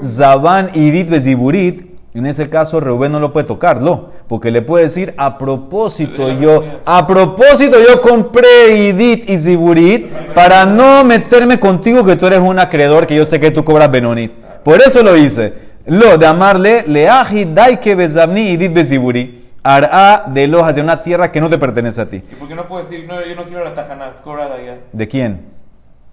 [0.00, 1.92] Zabán, Idit, Beziburit.
[2.14, 6.62] En ese caso, Reuben no lo puede tocarlo, porque le puede decir, a propósito, yo,
[6.84, 12.60] a propósito, yo compré Idit y Ziburit para no meterme contigo que tú eres un
[12.60, 14.30] acreedor, que yo sé que tú cobras Benonit.
[14.62, 15.52] Por eso lo hice.
[15.86, 19.43] Lo de amarle, leaji, daike, bezabni, Idit, Beziburi.
[19.64, 22.16] Hará de los hacia una tierra que no te pertenece a ti.
[22.30, 24.78] ¿Y por qué no puedo decir, no, yo no quiero la tajana, cobra de allá?
[24.92, 25.46] ¿De quién?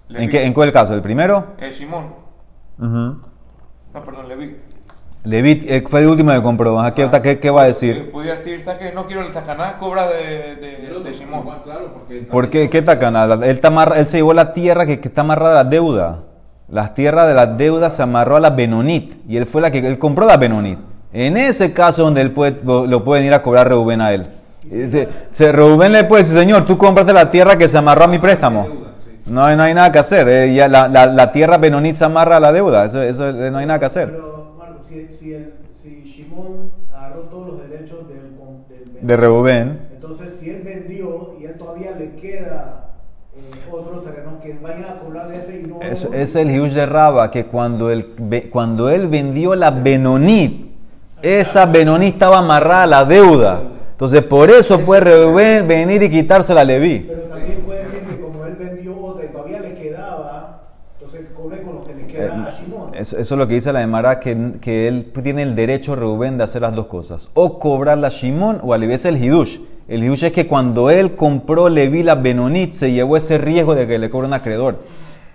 [0.08, 0.94] ¿En, qué, ¿En cuál caso?
[0.94, 1.48] ¿El primero?
[1.58, 2.04] Eh, Shimon.
[2.78, 2.88] Ujú.
[3.94, 4.56] No, perdón, Levi.
[5.24, 6.80] Levit eh, fue el último que compró.
[6.80, 8.10] Ajá, ¿Qué, qué, qué va a decir?
[8.10, 8.92] Podría decir, ¿sabes qué?
[8.94, 11.42] No quiero el tajaná, cobra de, de, de Shimon.
[11.62, 12.68] Claro, porque ¿Por qué?
[12.70, 13.26] ¿Qué tacana?
[13.26, 13.60] La- Él,
[13.96, 16.24] él se llevó la tierra que, que está amarrada a la deuda.
[16.68, 19.14] Las tierras de las deudas se amarró a la Benonit.
[19.28, 20.78] Y él fue la que él compró la Benonit.
[21.12, 24.26] En ese caso donde él puede, lo pueden ir a cobrar Reuben a él.
[25.32, 28.18] Se, Reuben le puede decir, señor, tú compraste la tierra que se amarró a mi
[28.18, 28.66] préstamo.
[29.26, 30.28] No, hay- no hay nada que hacer.
[30.28, 32.84] eh, ya la, la- la tierra Benonit se amarra a la deuda.
[32.86, 34.10] Eso, eso, eh, no hay nada que hacer.
[34.10, 38.32] Pero, Marco, si, si, el, si Shimon agarró todos los derechos del,
[38.68, 39.80] del De Reuben.
[39.92, 42.90] entonces si él vendió y él todavía le queda
[43.36, 46.72] eh, otro terreno que vayan a cobrar de ese y no Es, es el Hiush
[46.72, 48.14] de Raba que cuando él,
[48.50, 50.71] cuando él vendió la Benonit,
[51.22, 53.62] esa Benonit estaba amarrada a la deuda.
[53.92, 57.06] Entonces, por eso puede Reuben venir y quitársela a Leví.
[57.08, 60.62] Pero también puede ser que como él vendió otra y todavía le quedaba,
[60.98, 62.94] entonces cobre con lo que le queda Eh, a Shimon.
[62.94, 66.36] Eso, eso es lo que dice la Emara, que, que él tiene el derecho, Reuben,
[66.36, 67.28] de hacer las dos cosas.
[67.34, 68.94] O cobrar la Shimon o a Leví.
[68.94, 69.58] Es el Hidush.
[69.86, 73.86] El Hidush es que cuando él compró Leví la Benonit, se llevó ese riesgo de
[73.86, 74.78] que le cobre un acreedor.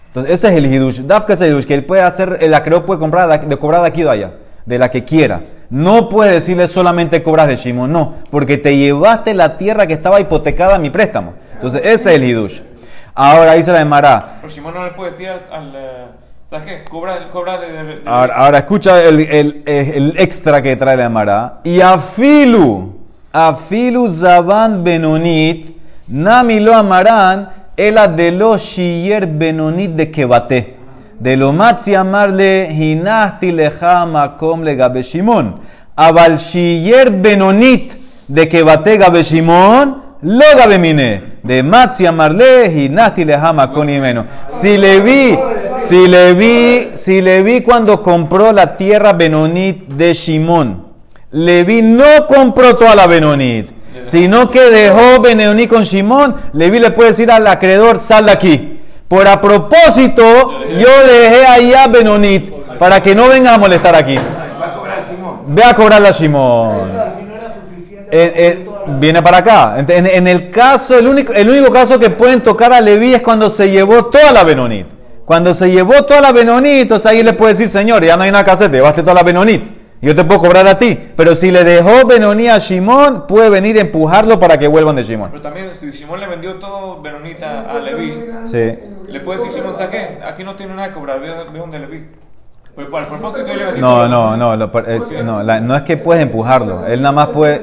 [0.07, 1.01] Entonces, ese es el Hidush.
[1.01, 3.81] Dafka es el Hidush, que él puede hacer, el acreedor puede comprar de, de cobrar
[3.81, 4.33] de aquí o de allá,
[4.65, 5.41] de la que quiera.
[5.69, 10.19] No puede decirle solamente cobras de Shimon, no, porque te llevaste la tierra que estaba
[10.21, 11.33] hipotecada a mi préstamo.
[11.55, 12.61] Entonces, ese es el Hidush.
[13.13, 14.37] Ahora dice la Emara.
[14.41, 16.05] Pero Shimon no le puede decir al, eh,
[16.45, 16.83] ¿sabes qué?
[16.89, 21.05] Cobra, cobra de, de, de- Ahora, ahora escucha el, el- el extra que trae la
[21.05, 21.59] Emara.
[21.65, 22.95] Y afilu,
[23.33, 25.75] afilu zaban benonit,
[26.07, 30.76] nami lo amarán, ela de lo shiyer benonit de kebate.
[31.19, 35.55] De lo amarle, hinasti leja makom le gabe Shimon.
[35.95, 36.37] Abal
[37.21, 37.93] benonit
[38.27, 41.39] de kebate gabe Shimon, lo gabe mine.
[41.43, 44.25] De matzi amarle, hinasti leja makom imeno.
[44.47, 45.37] Si le vi,
[45.77, 50.85] si le vi, si le vi cuando compró la tierra Benonit de Shimón,
[51.31, 53.69] Levi no compró toda la Benonit,
[54.01, 58.76] sino que dejó Benonit con Shimón, Levi le puede decir al acreedor, sal de aquí.
[59.07, 60.23] Por a propósito,
[60.69, 64.17] yo dejé allá Benonit, para que no vengas a molestar aquí.
[64.17, 65.39] Va a cobrar Simón.
[65.47, 66.91] Ve a cobrarla a Shimón.
[67.17, 68.67] Si no era suficiente, Eh, eh,
[68.99, 69.77] viene para acá.
[69.87, 73.49] En el caso, el único, el único caso que pueden tocar a Leví es cuando
[73.49, 74.87] se llevó toda la Benonit.
[75.25, 78.31] Cuando se llevó toda la Benonit, entonces ahí le puede decir, señor, ya no hay
[78.31, 79.76] nada que hacer, te llevaste toda la Benonit.
[80.01, 80.97] Yo te puedo cobrar a ti.
[81.15, 85.03] Pero si le dejó Benonit a Shimón, puede venir a empujarlo para que vuelvan de
[85.03, 85.29] Shimón.
[85.31, 88.73] Pero también, si Simón le vendió todo Benonita a Levi, Sí.
[89.07, 90.23] le puede decir Simón, ¿sabes qué?
[90.23, 92.05] Aquí no tiene nada que cobrar, ve, ve donde Levi.
[92.75, 95.97] Pero para el propósito vendí No, no, no, lo- es- no, la- no es que
[95.97, 96.85] puedes empujarlo.
[96.85, 97.59] Él nada más puede.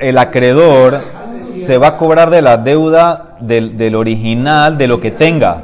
[0.00, 0.98] El acreedor
[1.42, 5.62] se va a cobrar de la deuda del, del original, de lo que tenga.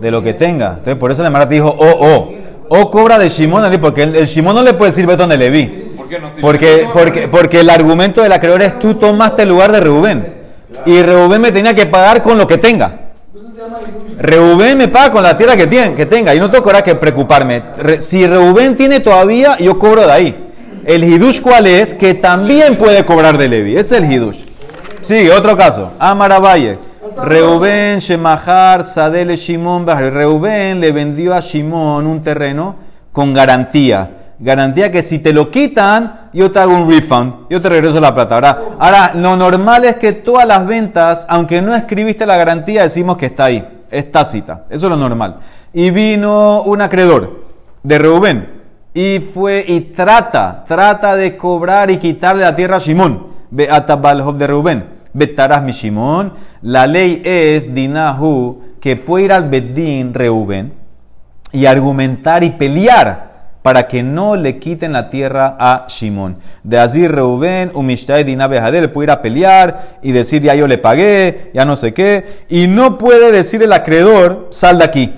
[0.00, 0.68] De lo que tenga.
[0.74, 2.32] Entonces, por eso la Mara te dijo, oh, oh.
[2.68, 5.36] O cobra de Shimón, Ali, porque el, el Shimón no le puede decir, ve donde
[5.36, 5.66] le vi.
[5.96, 6.32] ¿Por qué no?
[6.34, 9.80] Si Porque, a porque, porque el argumento del acreedor es tú tomaste el lugar de
[9.80, 10.34] Reubén.
[10.84, 13.00] Y Reubén me tenía que pagar con lo que tenga.
[14.18, 16.34] Reubén me paga con la tierra que, tiene, que tenga.
[16.34, 17.62] Y no tengo que preocuparme.
[17.78, 20.42] Re- si Reubén tiene todavía, yo cobro de ahí.
[20.84, 21.94] El hidush cuál es?
[21.94, 23.72] Que también puede cobrar de Levi.
[23.76, 24.38] Ese es el hidush.
[25.00, 25.92] Sigue, otro caso.
[25.98, 26.78] Amaravalle.
[27.22, 29.36] Reubén, Shemahar, Sadele.
[29.84, 30.12] Bahar.
[30.12, 32.76] Reubén le vendió a Shimón un terreno
[33.12, 34.10] con garantía.
[34.38, 37.48] Garantía que si te lo quitan, yo te hago un refund.
[37.48, 38.34] Yo te regreso la plata.
[38.34, 43.16] Ahora, ahora, lo normal es que todas las ventas, aunque no escribiste la garantía, decimos
[43.16, 43.66] que está ahí.
[43.90, 44.64] Es tácita.
[44.68, 45.38] Eso es lo normal.
[45.72, 47.44] Y vino un acreedor
[47.82, 48.56] de Reubén
[48.92, 53.26] y fue y trata, trata de cobrar y quitarle la tierra a Shimón.
[53.50, 54.95] Ve atabalhov de Reubén.
[55.16, 56.34] Betarás mi Shimón.
[56.60, 60.74] La ley es, dinahu, que puede ir al Bedín Reubén
[61.52, 63.26] y argumentar y pelear
[63.62, 66.38] para que no le quiten la tierra a Shimón.
[66.62, 70.78] De así Reubén, Umishtai Dinabe Hadel, puede ir a pelear y decir ya yo le
[70.78, 75.14] pagué, ya no sé qué, y no puede decir el acreedor, sal de aquí.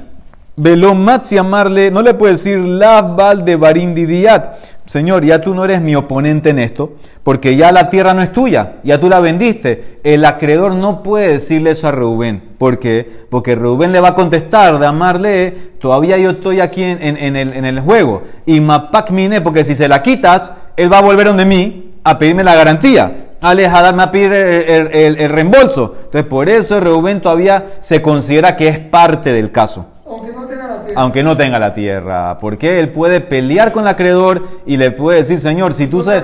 [0.58, 4.56] Velomat llamarle, no le puede decir Lavbal de Barindidiat.
[4.86, 8.32] Señor, ya tú no eres mi oponente en esto, porque ya la tierra no es
[8.32, 10.00] tuya, ya tú la vendiste.
[10.02, 12.42] El acreedor no puede decirle eso a Reubén.
[12.58, 13.08] ¿Por qué?
[13.30, 18.24] Porque Reubén le va a contestar de amarle, todavía yo estoy aquí en, el, juego.
[18.44, 22.18] Y Mapak Mine, porque si se la quitas, él va a volver donde mí a
[22.18, 23.26] pedirme la garantía.
[23.40, 25.94] Alex a darme a pedir el- el reembolso.
[26.06, 30.66] Entonces, por eso Reubén todavía se considera que es parte del caso Aunque no tenga
[30.66, 31.00] la tierra.
[31.00, 35.18] aunque no tenga la tierra, porque él puede pelear con el acreedor y le puede
[35.18, 36.22] decir, Señor, si tú se,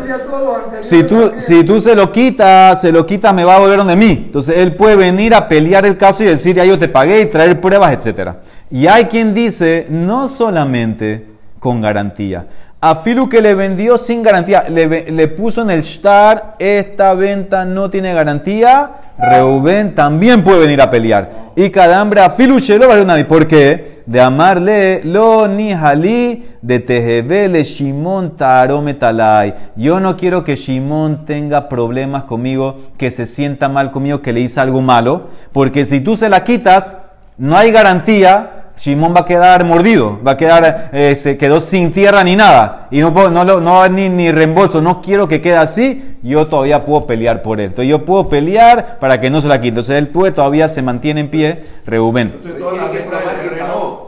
[0.82, 3.96] si tú, si tú se lo quitas, se lo quitas, me va a volver donde
[3.96, 4.24] mí.
[4.26, 7.26] Entonces él puede venir a pelear el caso y decir, ya yo te pagué y
[7.26, 8.30] traer pruebas, etc.
[8.70, 11.26] Y hay quien dice, no solamente
[11.58, 12.46] con garantía.
[12.80, 17.64] A Filu que le vendió sin garantía, le, le puso en el shtar, esta venta
[17.64, 21.52] no tiene garantía, Reuben también puede venir a pelear.
[21.56, 23.24] Y cada hambre a Filu shelo vale nadie.
[23.24, 24.02] ¿Por qué?
[24.06, 29.54] De amarle lo ni jalí de tejebele Shimon tarometalai.
[29.76, 34.40] Yo no quiero que Shimon tenga problemas conmigo, que se sienta mal conmigo, que le
[34.40, 36.92] hice algo malo, porque si tú se la quitas,
[37.38, 38.53] no hay garantía.
[38.76, 42.88] Shimon va a quedar mordido, va a quedar, eh, se quedó sin tierra ni nada,
[42.90, 45.40] y no, puedo- no, lo- no va a haber ni, ni reembolso, no quiero que
[45.40, 47.66] quede así, yo todavía puedo pelear por él.
[47.66, 49.68] Entonces yo puedo pelear para que no se la quite.
[49.68, 52.32] Entonces él puede, todavía se mantiene en pie, Reubén.
[52.34, 54.02] Entonces toda la Tiene que venta de terreno.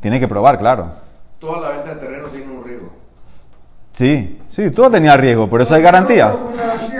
[0.00, 0.86] Tiene que probar, claro.
[1.40, 2.90] toda la venta de terreno tiene un riesgo.
[3.92, 6.32] Sí, sí, todo tenía riesgo, por eso hay garantía.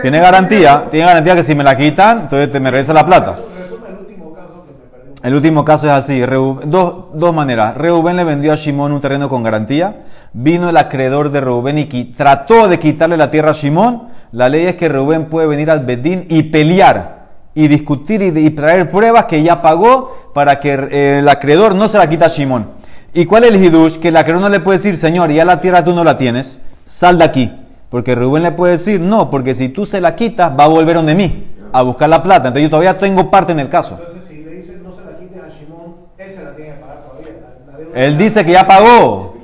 [0.03, 3.37] Tiene garantía, tiene garantía que si me la quitan, entonces te me regresa la plata.
[3.57, 5.08] Resume el último caso que me perdí.
[5.22, 7.76] El último caso es así, dos, dos maneras.
[7.76, 12.04] Reubén le vendió a Shimón un terreno con garantía, vino el acreedor de Reubén y
[12.04, 14.09] trató de quitarle la tierra a Shimón.
[14.31, 17.18] La ley es que Reubén puede venir al Bedín y pelear
[17.52, 21.98] y discutir y, traer pruebas que ya pagó para que eh, el acreedor no se
[21.98, 22.68] la quita a Shimón.
[23.12, 23.96] ¿Y cuál es el hidush?
[23.96, 26.61] Que el acreedor no le puede decir, señor, ya la tierra tú no la tienes,
[26.85, 27.52] sal de aquí.
[27.90, 30.94] Porque Rubén le puede decir, no, porque si tú se la quitas, va a volver
[30.94, 32.48] donde mí, a buscar la plata.
[32.48, 35.40] Entonces yo todavía tengo parte en el caso si le dicen no se la quiten
[35.40, 37.31] a Shimon, él se la tiene que pagar todavía.
[37.66, 39.35] La, la deuda Él dice que ya pagó.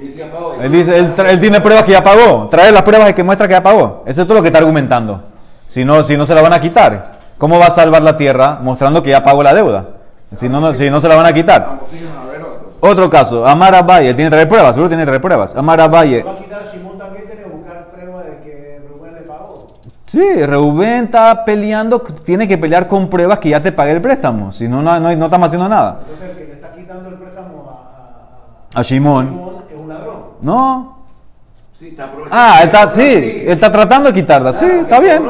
[0.61, 2.47] Él dice, él, él tiene pruebas que ya pagó.
[2.49, 4.05] Trae las pruebas que muestra que ya pagó.
[4.07, 5.23] Eso es todo lo que está argumentando.
[5.67, 7.15] Si no, si no se la van a quitar.
[7.37, 9.87] ¿Cómo va a salvar la tierra mostrando que ya pagó la deuda?
[10.33, 11.81] Si no, no, si no se la van a quitar.
[12.81, 13.11] Otro.
[13.11, 15.57] Caso, Amar Abaye, él tiene que traer pruebas, seguro tiene que traer pruebas.
[15.57, 19.15] Amar Abaye, va a quitar a Shimon también, tiene que buscar prueba de que Rubén
[19.15, 19.73] le pagó.
[20.07, 24.53] sí, Reubén está peleando, tiene que pelear con pruebas que ya te pagué el préstamo,
[24.53, 26.01] si no, no, no, no estamos haciendo nada.
[26.03, 27.44] Entonces, el que le está quitando el préstamo
[28.75, 30.17] a, Shimon es un ladrón.
[30.43, 30.95] no.
[31.79, 32.37] Sí, está aprovechando.
[32.39, 35.23] Ah, él está, sí, él está tratando de quitarla, sí, está bien.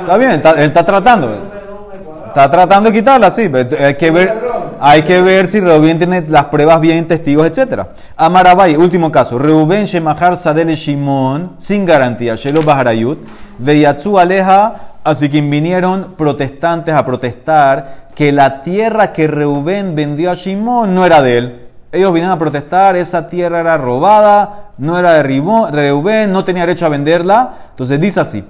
[0.00, 1.26] Está bien, está- él está tratando.
[1.28, 2.26] Cuadrado.
[2.28, 4.34] Está tratando de quitarla, sí, pero hay que ver,
[4.80, 7.82] hay que ver si Reubén tiene las pruebas bien, testigos, etc.
[8.16, 9.38] Amarabay, último caso.
[9.38, 13.18] Reubén Shemahar Sadel Shimon, sin garantía, Shelo Baharayut,
[13.58, 14.74] Veyatsu Aleja,
[15.04, 21.04] así que vinieron protestantes a protestar que la tierra que Reubén vendió a Shimon no
[21.04, 21.61] era de él.
[21.92, 26.86] Ellos vinieron a protestar, esa tierra era robada, no era de Reubén, no tenía derecho
[26.86, 27.54] a venderla.
[27.68, 28.44] Entonces dice así,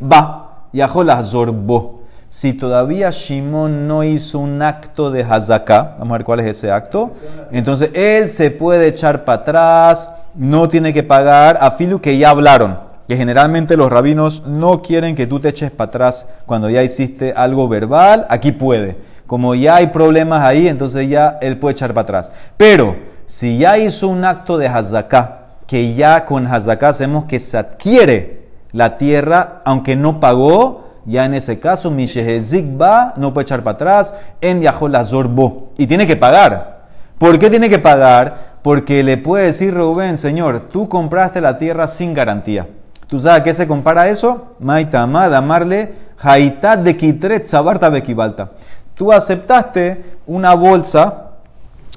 [0.00, 2.00] ba, Zorbo.
[2.28, 6.70] Si todavía Shimón no hizo un acto de Hazaká, vamos a ver cuál es ese
[6.70, 7.10] acto,
[7.50, 12.30] entonces él se puede echar para atrás, no tiene que pagar a Filu que ya
[12.30, 16.84] hablaron, que generalmente los rabinos no quieren que tú te eches para atrás cuando ya
[16.84, 19.09] hiciste algo verbal, aquí puede.
[19.30, 22.32] Como ya hay problemas ahí, entonces ya él puede echar para atrás.
[22.56, 27.56] Pero si ya hizo un acto de Hazaká, que ya con Hazaká hacemos que se
[27.56, 33.62] adquiere la tierra, aunque no pagó, ya en ese caso, Mishehezik va, no puede echar
[33.62, 35.74] para atrás, en Yahol Zorbo.
[35.78, 36.86] Y tiene que pagar.
[37.16, 38.56] ¿Por qué tiene que pagar?
[38.62, 42.66] Porque le puede decir Rubén, señor, tú compraste la tierra sin garantía.
[43.06, 44.56] ¿Tú sabes a qué se compara eso?
[44.58, 48.50] Maitama, damarle, haitat de kitret, sabarta bekibalta.
[49.00, 51.30] Tú aceptaste una bolsa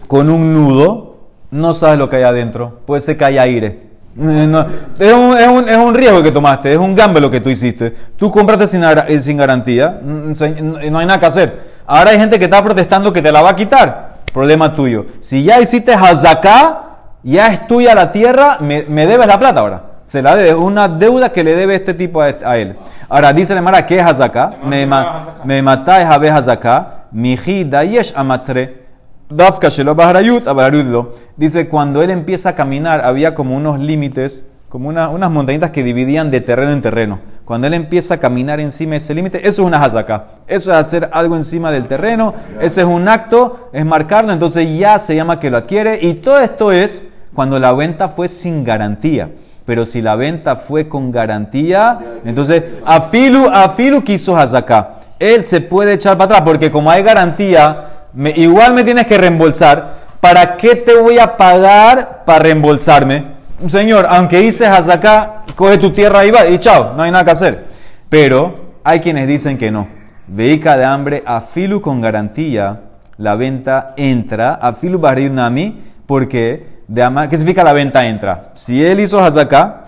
[0.08, 1.18] con un nudo,
[1.52, 3.90] no sabes lo que hay adentro, puede ser que haya aire.
[4.18, 4.66] Eh,
[5.00, 7.50] es, un, es, un, es un riesgo que tomaste, es un gamble lo que tú
[7.50, 7.94] hiciste.
[8.16, 11.64] Tú compraste sin, eh, sin garantía, no hay nada que hacer.
[11.86, 15.08] Ahora hay gente que está protestando que te la va a quitar, problema tuyo.
[15.20, 16.84] Si ya hiciste hazaká,
[17.22, 19.93] ya es tuya la tierra, me, me debes la plata ahora.
[20.06, 22.76] Se la debe, es una deuda que le debe este tipo a, este- a él.
[23.10, 24.56] Ahora dice la Mara, ¿qué es hazaká?
[24.66, 28.84] Me, ma- me matáis a hazaká, miji dayesh amatzre.
[29.30, 31.14] Dafka shelo baharayut, abarayut lo.
[31.38, 35.84] Dice, cuando él empieza a caminar, había como unos límites como una- unas montañitas que
[35.84, 37.20] dividían de terreno en terreno.
[37.46, 40.30] Cuando él empieza a caminar encima de ese límite, eso es una hazaká.
[40.48, 44.98] Eso es hacer algo encima del terreno, ese es un acto, es marcarlo, entonces ya
[45.00, 46.00] se llama que lo adquiere.
[46.02, 47.04] Y todo esto es
[47.36, 49.30] cuando la venta fue sin garantía.
[49.66, 54.96] Pero si la venta fue con garantía, entonces Afilu, Afilu quiso hazaká.
[55.20, 60.04] Él se puede echar para atrás porque como hay garantía, igual me tienes que reembolsar.
[60.20, 63.34] ¿Para qué te voy a pagar para reembolsarme?
[63.68, 67.32] Señor, aunque hice hazaká, coge tu tierra y va y chao, no hay nada que
[67.32, 67.64] hacer.
[68.10, 69.88] Pero hay quienes dicen que no.
[70.28, 72.82] Veica de hambre, afilu con garantía,
[73.18, 75.00] la venta entra, afilu
[75.32, 78.52] nami, porque de amar, ¿qué significa la venta entra?
[78.54, 79.86] Si él hizo hazaká,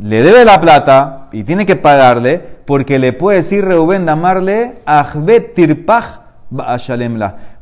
[0.00, 4.74] le debe la plata y tiene que pagarle, porque le puede decir Reuben de amarle,
[4.86, 5.54] ahbet.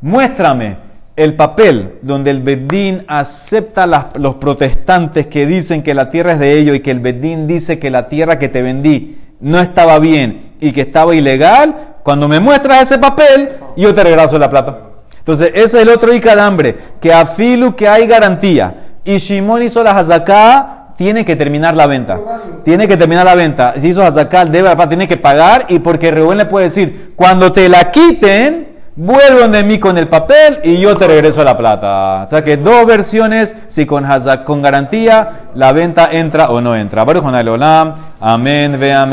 [0.01, 0.77] Muéstrame
[1.15, 6.39] el papel donde el Bedín acepta las- los protestantes que dicen que la tierra es
[6.39, 9.97] de ellos y que el Bedín dice que la tierra que te vendí no estaba
[9.99, 14.79] bien y que estaba ilegal, cuando me muestras ese papel, yo te regreso la plata.
[15.27, 18.73] Entonces, ese es el otro Ica de hambre, que a Filu que hay garantía.
[19.03, 22.17] Y Shimon hizo la hazaká, tiene que terminar la venta.
[22.63, 23.73] Tiene que terminar la venta.
[23.77, 25.65] Si hizo hazaká, debe tiene que pagar.
[25.67, 30.07] Y porque Reuben le puede decir, cuando te la quiten, vuelven de mí con el
[30.07, 32.23] papel y yo te regreso la plata.
[32.25, 36.73] O sea que dos versiones, si con, hazak- con garantía, la venta entra o no
[36.73, 37.03] entra.
[37.03, 37.93] Baruch Leolam.
[38.19, 38.77] Amén.
[38.79, 39.09] Vean,